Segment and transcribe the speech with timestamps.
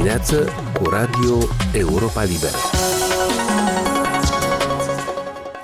[0.00, 1.38] dimineață cu Radio
[1.72, 2.56] Europa Liberă.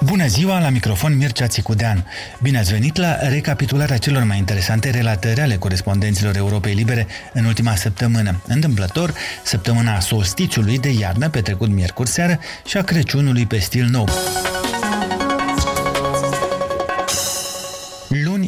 [0.04, 2.06] Bună ziua, la microfon Mircea Țicudean.
[2.42, 7.74] Bine ați venit la recapitularea celor mai interesante relatări ale corespondenților Europei Libere în ultima
[7.74, 8.40] săptămână.
[8.46, 9.12] Întâmplător,
[9.42, 14.08] săptămâna solstițiului de iarnă petrecut miercuri seară și a Crăciunului pe stil nou.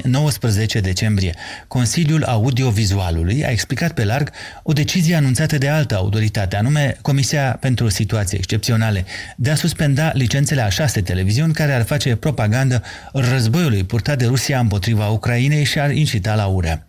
[0.05, 1.35] 19 decembrie,
[1.69, 4.31] Consiliul Audiovizualului a explicat pe larg
[4.63, 9.05] o decizie anunțată de altă autoritate, anume Comisia pentru Situații Excepționale,
[9.37, 12.83] de a suspenda licențele a șase televiziuni care ar face propagandă
[13.13, 16.89] războiului purtat de Rusia împotriva Ucrainei și ar incita la urea.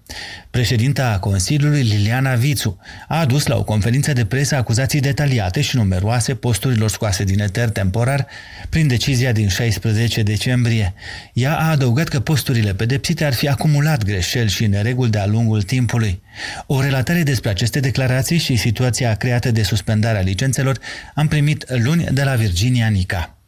[0.52, 6.36] Președinta Consiliului, Liliana Vițu, a adus la o conferință de presă acuzații detaliate și numeroase
[6.36, 8.28] posturilor scoase din eter temporar
[8.70, 10.94] prin decizia din 16 decembrie.
[11.34, 16.22] Ea a adăugat că posturile pedepsite ar fi acumulat greșeli și nereguli de-a lungul timpului.
[16.66, 20.78] O relatare despre aceste declarații și situația creată de suspendarea licențelor
[21.16, 23.39] am primit luni de la Virginia Nica.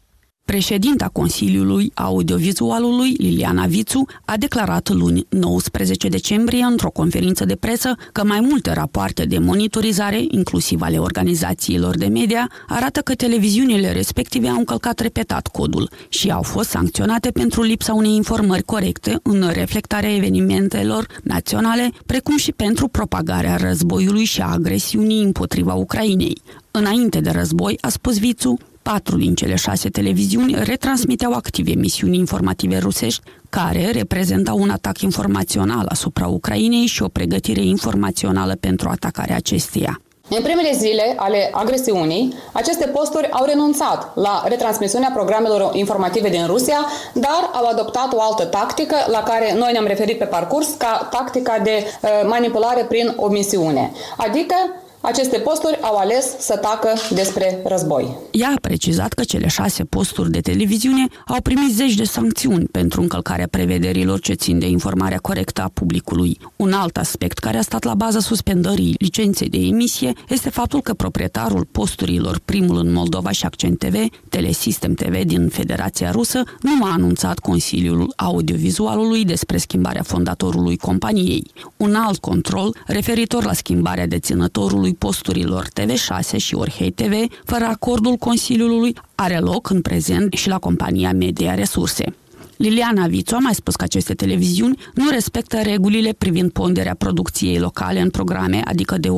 [0.51, 8.23] Președinta Consiliului Audiovizualului, Liliana Vițu, a declarat luni 19 decembrie într-o conferință de presă că
[8.23, 14.57] mai multe rapoarte de monitorizare, inclusiv ale organizațiilor de media, arată că televiziunile respective au
[14.57, 21.07] încălcat repetat codul și au fost sancționate pentru lipsa unei informări corecte în reflectarea evenimentelor
[21.23, 26.41] naționale, precum și pentru propagarea războiului și a agresiunii împotriva Ucrainei.
[26.71, 32.77] Înainte de război, a spus Vițu, Patru din cele șase televiziuni retransmiteau activ emisiuni informative
[32.77, 40.01] rusești, care reprezentau un atac informațional asupra Ucrainei și o pregătire informațională pentru atacarea acesteia.
[40.29, 46.85] În primele zile ale agresiunii, aceste posturi au renunțat la retransmisiunea programelor informative din Rusia,
[47.13, 51.59] dar au adoptat o altă tactică la care noi ne-am referit pe parcurs ca tactica
[51.63, 53.91] de uh, manipulare prin omisiune.
[54.17, 54.55] Adică
[55.01, 58.17] aceste posturi au ales să tacă despre război.
[58.31, 63.01] Ea a precizat că cele șase posturi de televiziune au primit zeci de sancțiuni pentru
[63.01, 66.37] încălcarea prevederilor ce țin de informarea corectă a publicului.
[66.55, 70.93] Un alt aspect care a stat la baza suspendării licenței de emisie este faptul că
[70.93, 73.95] proprietarul posturilor Primul în Moldova și Accent TV,
[74.29, 81.51] Telesystem TV din Federația Rusă, nu a anunțat Consiliul Audiovizualului despre schimbarea fondatorului companiei.
[81.77, 87.13] Un alt control referitor la schimbarea deținătorului controlului posturilor TV6 și Orhei TV,
[87.45, 92.15] fără acordul Consiliului, are loc în prezent și la compania Media Resurse.
[92.61, 98.01] Liliana Vițu a mai spus că aceste televiziuni nu respectă regulile privind ponderea producției locale
[98.01, 99.09] în programe, adică de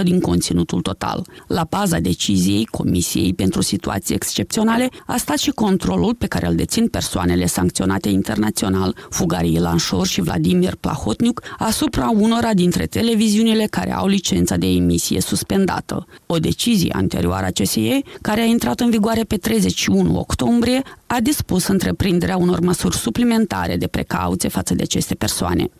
[0.00, 1.26] 80% din conținutul total.
[1.46, 6.88] La baza deciziei Comisiei pentru Situații Excepționale a stat și controlul pe care îl dețin
[6.88, 14.56] persoanele sancționate internațional, Fugarii Lanșor și Vladimir Plahotniuc, asupra unora dintre televiziunile care au licența
[14.56, 16.06] de emisie suspendată.
[16.26, 20.82] O decizie anterioară a CSE, care a intrat în vigoare pe 31 octombrie,
[21.12, 25.70] a dispus întreprinderea unor măsuri suplimentare de precauție față de aceste persoane.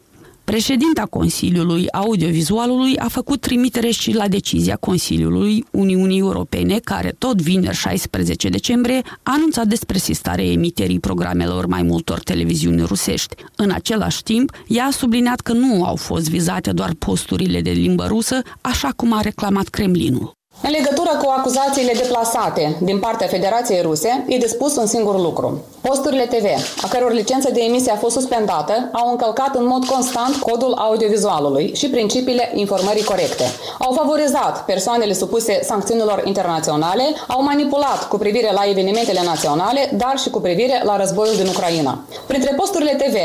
[0.45, 7.77] Președinta Consiliului Audiovizualului a făcut trimitere și la decizia Consiliului Uniunii Europene, care tot vineri
[7.77, 13.35] 16 decembrie a anunțat despre sistarea emiterii programelor mai multor televiziuni rusești.
[13.57, 18.07] În același timp, ea a subliniat că nu au fost vizate doar posturile de limbă
[18.07, 20.40] rusă, așa cum a reclamat Kremlinul.
[20.63, 25.65] În legătură cu acuzațiile deplasate din partea Federației Ruse, e dispus un singur lucru.
[25.81, 26.47] Posturile TV,
[26.83, 31.73] a căror licență de emisie a fost suspendată, au încălcat în mod constant codul audiovizualului
[31.75, 33.45] și principiile informării corecte.
[33.79, 40.31] Au favorizat persoanele supuse sancțiunilor internaționale, au manipulat cu privire la evenimentele naționale, dar și
[40.31, 41.99] cu privire la războiul din Ucraina.
[42.27, 43.17] Printre posturile TV,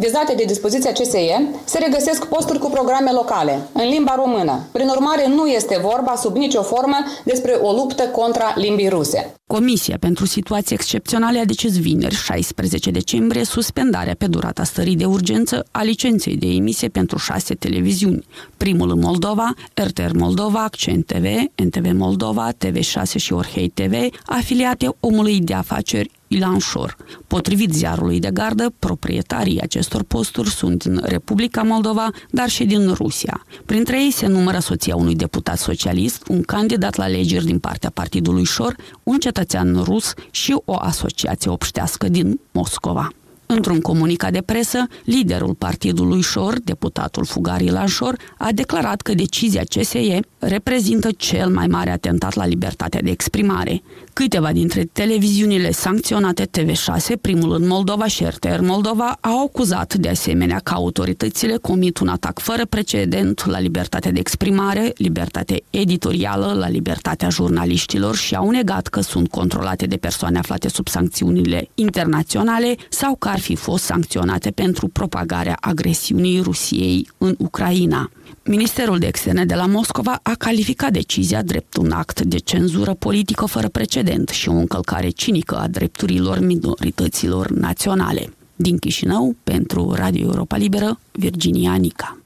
[0.00, 4.68] vizate de dispoziția CSE, se regăsesc posturi cu programe locale, în limba română.
[4.72, 9.34] Prin urmare, nu este vorba sub nicio formă despre o luptă contra limbii ruse.
[9.46, 15.66] Comisia pentru situații excepționale a decis vineri, 16 decembrie, suspendarea pe durata stării de urgență
[15.70, 18.24] a licenței de emisie pentru șase televiziuni.
[18.56, 21.24] Primul în Moldova, RTR Moldova, Accent TV,
[21.64, 23.94] NTV Moldova, TV6 și Orhei TV,
[24.26, 26.96] afiliate omului de afaceri Ilan Șor.
[27.26, 33.44] Potrivit ziarului de gardă, proprietarii acestor posturi sunt din Republica Moldova, dar și din Rusia.
[33.66, 38.44] Printre ei se numără soția unui deputat socialist, un candidat la alegeri din partea partidului
[38.44, 43.10] Șor, un cetățean rus și o asociație obștească din Moscova.
[43.52, 50.20] Într-un comunicat de presă, liderul partidului Șor, deputatul Fugari Lanșor, a declarat că decizia CSE
[50.38, 53.82] reprezintă cel mai mare atentat la libertatea de exprimare.
[54.12, 60.58] Câteva dintre televiziunile sancționate TV6, primul în Moldova și RTR Moldova, au acuzat de asemenea
[60.58, 67.28] că autoritățile comit un atac fără precedent la libertatea de exprimare, libertate editorială, la libertatea
[67.28, 73.28] jurnaliștilor și au negat că sunt controlate de persoane aflate sub sancțiunile internaționale sau că
[73.28, 78.10] ar fi fost sancționate pentru propagarea agresiunii Rusiei în Ucraina.
[78.44, 83.44] Ministerul de Externe de la Moscova a calificat decizia drept un act de cenzură politică
[83.44, 88.32] fără precedent și o încălcare cinică a drepturilor minorităților naționale.
[88.56, 92.18] Din Chișinău, pentru Radio Europa Liberă, Virginia Nica.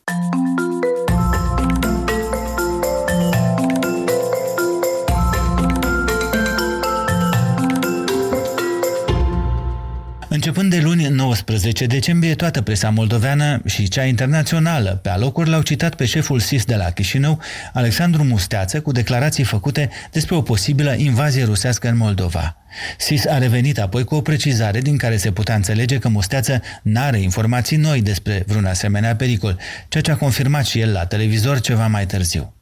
[10.46, 15.94] Începând de luni 19 decembrie, toată presa moldoveană și cea internațională pe alocuri l-au citat
[15.94, 17.40] pe șeful SIS de la Chișinău,
[17.72, 22.56] Alexandru Musteață, cu declarații făcute despre o posibilă invazie rusească în Moldova.
[22.98, 27.18] SIS a revenit apoi cu o precizare din care se putea înțelege că Musteață n-are
[27.18, 29.58] informații noi despre vreun asemenea pericol,
[29.88, 32.54] ceea ce a confirmat și el la televizor ceva mai târziu.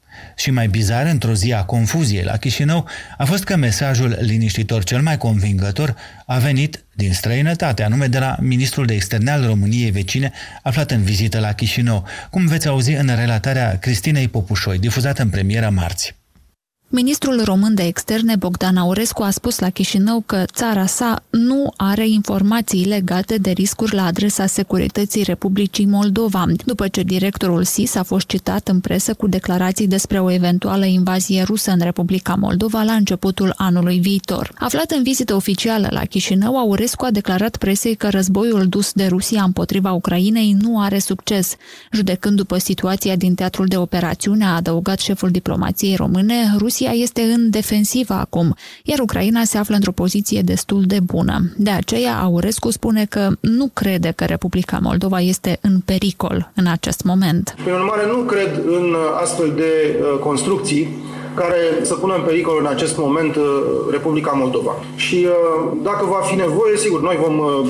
[0.43, 5.03] Și mai bizar, într-o zi a confuziei la Chișinău, a fost că mesajul liniștitor cel
[5.03, 5.97] mai convingător
[6.27, 11.03] a venit din străinătate, anume de la ministrul de externe al României vecine, aflat în
[11.03, 16.21] vizită la Chișinău, cum veți auzi în relatarea Cristinei Popușoi, difuzată în premieră marți.
[16.94, 22.09] Ministrul român de externe Bogdan Aurescu a spus la Chișinău că țara sa nu are
[22.09, 28.27] informații legate de riscuri la adresa securității Republicii Moldova, după ce directorul SIS a fost
[28.27, 33.53] citat în presă cu declarații despre o eventuală invazie rusă în Republica Moldova la începutul
[33.56, 34.53] anului viitor.
[34.59, 39.43] Aflat în vizită oficială la Chișinău, Aurescu a declarat presei că războiul dus de Rusia
[39.43, 41.56] împotriva Ucrainei nu are succes.
[41.93, 47.23] Judecând după situația din teatrul de operațiune, a adăugat șeful diplomației române, Rusia Rusia este
[47.23, 51.52] în defensivă acum, iar Ucraina se află într-o poziție destul de bună.
[51.56, 57.05] De aceea, Aurescu spune că nu crede că Republica Moldova este în pericol în acest
[57.05, 57.55] moment.
[57.62, 60.88] Prin urmare, nu cred în astfel de uh, construcții
[61.34, 63.44] care să pună în pericol în acest moment uh,
[63.90, 64.75] Republica Moldova.
[64.94, 67.61] Și uh, dacă va fi nevoie, sigur, noi vom uh,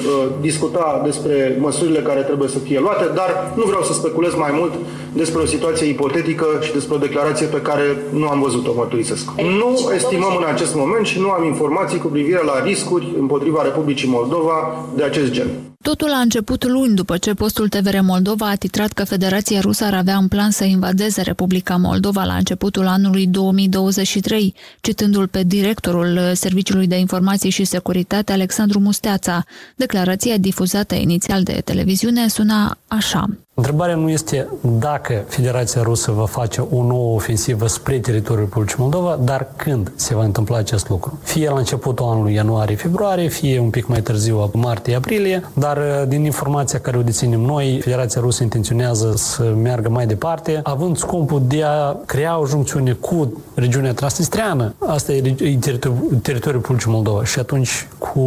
[0.40, 4.72] discuta despre măsurile care trebuie să fie luate, dar nu vreau să speculez mai mult
[5.12, 9.30] despre o situație ipotetică și despre o declarație pe care nu am văzut-o, mărturisesc.
[9.36, 14.08] Nu estimăm în acest moment și nu am informații cu privire la riscuri împotriva Republicii
[14.08, 15.71] Moldova de acest gen.
[15.82, 19.94] Totul a început luni după ce postul TVR Moldova a titrat că Federația Rusă ar
[19.94, 26.86] avea în plan să invadeze Republica Moldova la începutul anului 2023, citându-l pe directorul Serviciului
[26.86, 29.44] de Informații și Securitate Alexandru Musteața.
[29.76, 33.30] Declarația difuzată inițial de televiziune suna așa.
[33.54, 39.18] Întrebarea nu este dacă Federația Rusă va face o nouă ofensivă spre teritoriul Republicii Moldova,
[39.22, 41.18] dar când se va întâmpla acest lucru.
[41.22, 46.78] Fie la începutul anului ianuarie-februarie, fie un pic mai târziu, martie-aprilie, dar uh, din informația
[46.78, 51.96] care o deținem noi, Federația Rusă intenționează să meargă mai departe, având scopul de a
[52.06, 54.74] crea o juncțiune cu regiunea transnistreană.
[54.78, 55.20] Asta e
[55.60, 58.20] teritoriul, teritoriul Republicii Moldova și atunci cu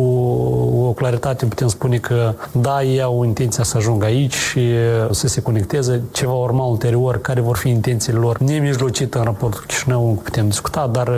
[0.88, 4.62] o claritate putem spune că da, ei au intenția să ajungă aici și
[5.16, 9.56] să se conecteze, ce va urma ulterior, care vor fi intențiile lor nemijlocit în raport
[9.58, 11.10] cu Chișinău, putem discuta, dar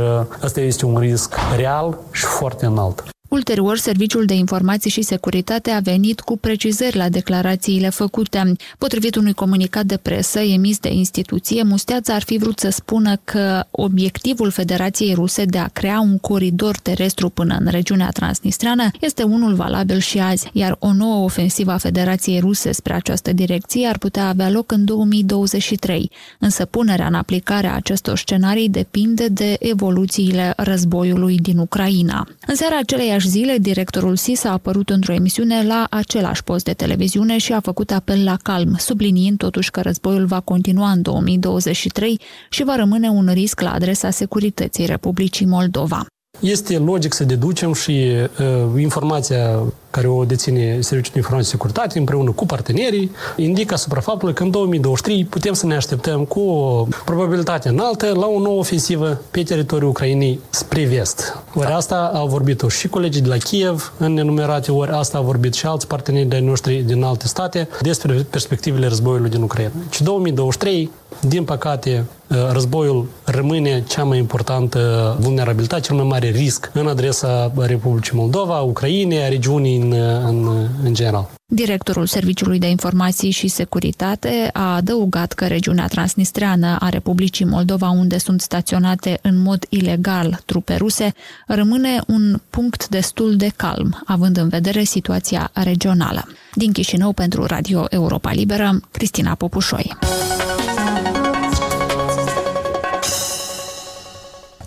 [0.42, 3.04] asta este un risc real și foarte înalt.
[3.28, 8.52] Ulterior, Serviciul de Informații și Securitate a venit cu precizări la declarațiile făcute.
[8.78, 13.64] Potrivit unui comunicat de presă emis de instituție, Musteața ar fi vrut să spună că
[13.72, 19.54] obiectivul Federației Ruse de a crea un coridor terestru până în regiunea transnistreană este unul
[19.54, 24.28] valabil și azi, iar o nouă ofensivă a Federației Ruse spre această direcție ar putea
[24.28, 31.38] avea loc în 2023, însă punerea în aplicare a acestor scenarii depinde de evoluțiile războiului
[31.38, 32.28] din Ucraina.
[32.48, 36.74] În seara acelei aceeași zile, directorul SIS a apărut într-o emisiune la același post de
[36.74, 42.20] televiziune și a făcut apel la calm, subliniind totuși că războiul va continua în 2023
[42.50, 46.06] și va rămâne un risc la adresa securității Republicii Moldova.
[46.40, 52.00] Este logic să deducem și uh, informația care o deține Serviciul de Informație și Securitate
[52.00, 56.88] împreună cu partenerii, indică asupra faptului că în 2023 putem să ne așteptăm cu o
[57.06, 61.38] probabilitate înaltă la o nouă ofensivă pe teritoriul Ucrainei spre vest.
[61.56, 65.54] Ori asta au vorbit și colegii de la Kiev în nenumerate ori, asta au vorbit
[65.54, 69.72] și alți parteneri de noștri din alte state despre perspectivele războiului din Ucraina.
[69.90, 70.92] Deci 2023,
[71.28, 72.06] din păcate,
[72.52, 79.24] războiul rămâne cea mai importantă vulnerabilitate, cel mai mare risc în adresa Republicii Moldova, Ucrainei,
[79.24, 79.92] a regiunii în,
[80.26, 81.30] în, în general.
[81.54, 88.18] Directorul Serviciului de Informații și Securitate a adăugat că regiunea transnistreană a Republicii Moldova, unde
[88.18, 91.14] sunt staționate în mod ilegal trupe ruse,
[91.48, 96.28] rămâne un punct destul de calm, având în vedere situația regională.
[96.54, 99.98] Din Chișinău pentru Radio Europa Liberă, Cristina Popușoi.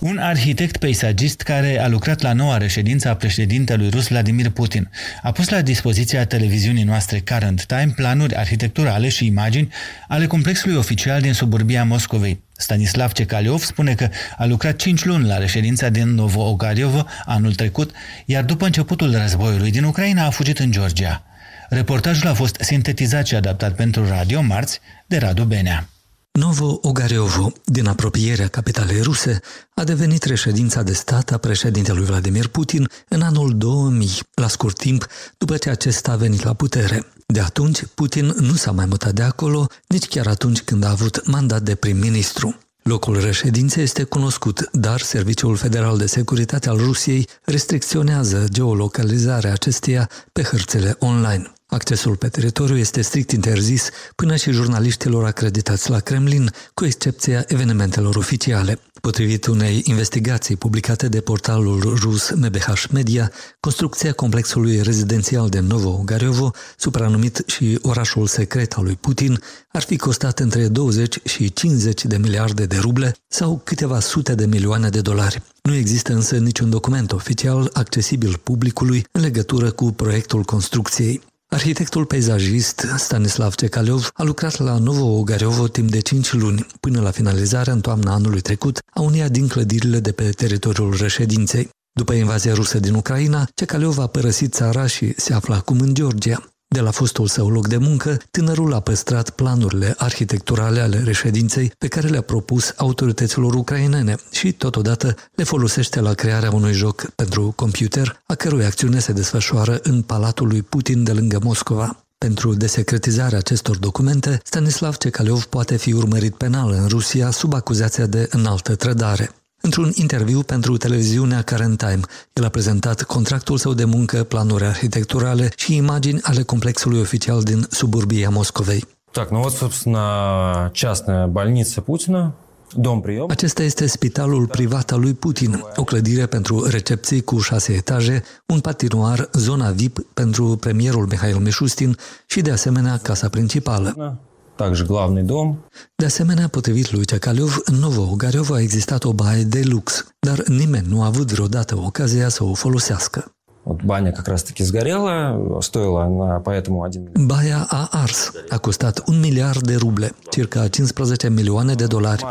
[0.00, 4.90] Un arhitect peisagist care a lucrat la noua reședință a președintelui rus Vladimir Putin
[5.22, 9.72] a pus la dispoziția televiziunii noastre Current Time planuri arhitecturale și imagini
[10.08, 12.42] ale complexului oficial din suburbia Moscovei.
[12.56, 17.90] Stanislav Cecaliov spune că a lucrat 5 luni la reședința din Novo-Ogariovo anul trecut,
[18.24, 21.22] iar după începutul războiului din Ucraina a fugit în Georgia.
[21.68, 25.88] Reportajul a fost sintetizat și adaptat pentru radio marți de Radu Benea.
[26.32, 29.40] Novo-Ogareovo, din apropierea capitalei ruse,
[29.74, 35.06] a devenit reședința de stat a președintelui Vladimir Putin în anul 2000, la scurt timp
[35.38, 37.06] după ce acesta a venit la putere.
[37.26, 41.26] De atunci, Putin nu s-a mai mutat de acolo, nici chiar atunci când a avut
[41.26, 42.58] mandat de prim-ministru.
[42.82, 50.42] Locul reședinței este cunoscut, dar Serviciul Federal de Securitate al Rusiei restricționează geolocalizarea acesteia pe
[50.42, 51.52] hărțile online.
[51.70, 58.16] Accesul pe teritoriu este strict interzis până și jurnaliștilor acreditați la Kremlin, cu excepția evenimentelor
[58.16, 58.78] oficiale.
[59.00, 66.50] Potrivit unei investigații publicate de portalul rus MBH Media, construcția complexului rezidențial de Novo Gariovo,
[66.76, 69.40] supranumit și orașul secret al lui Putin,
[69.72, 74.46] ar fi costat între 20 și 50 de miliarde de ruble sau câteva sute de
[74.46, 75.42] milioane de dolari.
[75.62, 81.20] Nu există însă niciun document oficial accesibil publicului în legătură cu proiectul construcției.
[81.52, 87.10] Arhitectul peisajist Stanislav Cecaleov a lucrat la Novo Ogarevo timp de 5 luni, până la
[87.10, 91.68] finalizarea în toamna anului trecut a uneia din clădirile de pe teritoriul reședinței.
[91.92, 96.52] După invazia rusă din Ucraina, Cecaleov a părăsit țara și se află acum în Georgia.
[96.74, 101.88] De la fostul său loc de muncă, tânărul a păstrat planurile arhitecturale ale reședinței pe
[101.88, 108.22] care le-a propus autorităților ucrainene și, totodată, le folosește la crearea unui joc pentru computer,
[108.26, 112.04] a cărui acțiune se desfășoară în palatul lui Putin de lângă Moscova.
[112.18, 118.28] Pentru desecretizarea acestor documente, Stanislav Cecaleov poate fi urmărit penal în Rusia sub acuzația de
[118.30, 119.30] înaltă trădare.
[119.61, 121.99] Într-un interviu pentru televiziunea Current Time,
[122.33, 127.65] el a prezentat contractul său de muncă, planuri arhitecturale și imagini ale complexului oficial din
[127.69, 128.83] suburbia Moscovei.
[129.11, 132.33] Так, ну вот, собственно, частная больница Путина,
[132.73, 133.29] Dom priom.
[133.29, 138.59] Acesta este spitalul privat al lui Putin, o clădire pentru recepții cu șase etaje, un
[138.59, 144.19] patinoar, zona VIP pentru premierul Mihail Mișustin și, de asemenea, casa principală
[144.59, 145.65] также главный дом.
[145.95, 150.87] De asemenea, potrivit lui Cecaliov, în Novo-Ogarevo a existat o baie de lux, dar nimeni
[150.87, 153.35] nu a avut vreodată ocazia să o folosească.
[153.69, 157.27] Вот баня как раз-таки сгорела, стоила она поэтому 1 миллион.
[157.27, 162.25] Baia a ars, a costat un miliard de ruble, circa 15 milioane de dolari.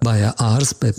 [0.00, 0.94] Baia a ars pe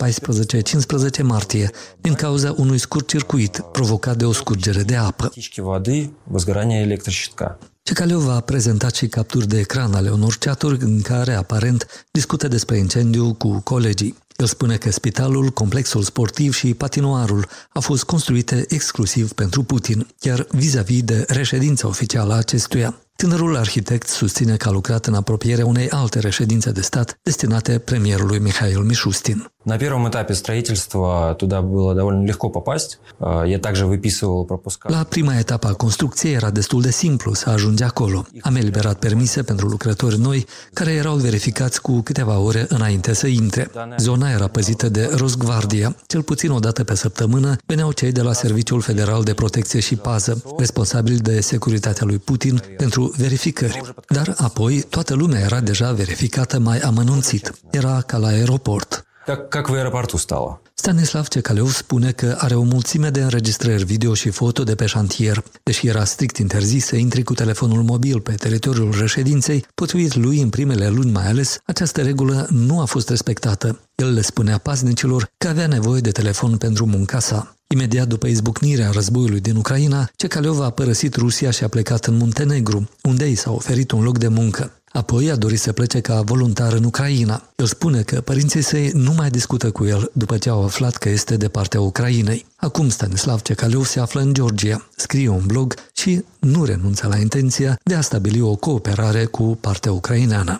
[1.18, 5.32] 14-15 martie, din cauza unui scurt circuit provocat de o scurgere de apă.
[5.56, 7.58] воды, возгорание электрощитка.
[7.82, 12.76] Cecaliov a prezentat și capturi de ecran ale unor chaturi în care, aparent, discută despre
[12.76, 14.16] incendiu cu colegii.
[14.35, 20.45] El spune că spitalul, complexul sportiv și patinoarul au fost construite exclusiv pentru Putin, chiar
[20.49, 23.04] vis-a-vis de reședința oficială a acestuia.
[23.16, 28.38] Tânărul arhitect susține că a lucrat în apropierea unei alte reședințe de stat destinate premierului
[28.38, 29.50] Mihail Mishustin.
[29.62, 32.98] На первом этапе строительства туда было довольно легко попасть.
[33.46, 34.88] Я также выписывал пропуска.
[34.88, 38.26] La prima etapă a construcției era destul de simplu să ajungi acolo.
[38.40, 43.70] Am eliberat permise pentru lucrători noi care erau verificați cu câteva ore înainte să intre.
[43.98, 45.96] Zona era păzită de Rosgvardia.
[46.06, 49.96] Cel puțin o dată pe săptămână veneau cei de la Serviciul Federal de Protecție și
[49.96, 53.80] Pază, responsabili de securitatea lui Putin pentru verificări.
[54.08, 57.52] Dar apoi toată lumea era deja verificată mai amănunțit.
[57.70, 59.04] Era ca la aeroport.
[59.26, 60.60] Как, как в аэропорту стало.
[60.77, 65.43] Stanislav Cecaleov spune că are o mulțime de înregistrări video și foto de pe șantier.
[65.63, 70.49] Deși era strict interzis să intri cu telefonul mobil pe teritoriul reședinței, potrivit lui în
[70.49, 73.79] primele luni mai ales, această regulă nu a fost respectată.
[73.95, 77.55] El le spunea paznicilor că avea nevoie de telefon pentru munca sa.
[77.67, 82.89] Imediat după izbucnirea războiului din Ucraina, Cecaleov a părăsit Rusia și a plecat în Muntenegru,
[83.01, 84.71] unde i s-a oferit un loc de muncă.
[84.95, 87.43] Apoi a dorit să plece ca voluntar în Ucraina.
[87.55, 91.09] El spune că părinții săi nu mai discută cu el după ce au aflat că
[91.09, 92.45] este de partea Ucrainei.
[92.55, 97.79] Acum Stanislav Cecaliov se află în Georgia, scrie un blog și nu renunță la intenția
[97.83, 100.59] de a stabili o cooperare cu partea ucraineană.